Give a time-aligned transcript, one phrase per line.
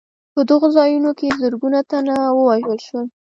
[0.33, 3.07] په دغو ځایونو کې زرګونه تنه ووژل شول.